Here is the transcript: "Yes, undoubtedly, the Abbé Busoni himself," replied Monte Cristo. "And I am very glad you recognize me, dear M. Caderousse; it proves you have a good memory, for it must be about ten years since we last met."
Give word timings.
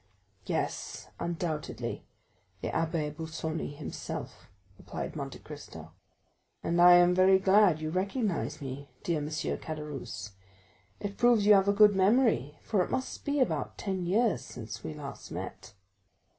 "Yes, 0.47 1.09
undoubtedly, 1.19 2.07
the 2.61 2.69
Abbé 2.69 3.13
Busoni 3.13 3.75
himself," 3.75 4.47
replied 4.79 5.15
Monte 5.15 5.37
Cristo. 5.37 5.91
"And 6.63 6.81
I 6.81 6.93
am 6.93 7.13
very 7.13 7.37
glad 7.37 7.79
you 7.79 7.91
recognize 7.91 8.63
me, 8.63 8.89
dear 9.03 9.19
M. 9.19 9.27
Caderousse; 9.27 10.31
it 10.99 11.17
proves 11.19 11.45
you 11.45 11.53
have 11.53 11.67
a 11.67 11.71
good 11.73 11.95
memory, 11.95 12.57
for 12.63 12.83
it 12.83 12.89
must 12.89 13.23
be 13.25 13.39
about 13.39 13.77
ten 13.77 14.07
years 14.07 14.41
since 14.41 14.83
we 14.83 14.95
last 14.95 15.29
met." 15.29 15.73